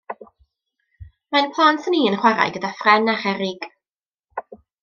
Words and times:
Mae'n 1.35 1.51
plant 1.57 1.85
ni 1.95 2.01
yn 2.13 2.17
chwarae 2.23 2.57
gyda 2.57 2.75
phren 2.83 3.15
a 3.17 3.19
cherrig. 3.27 3.73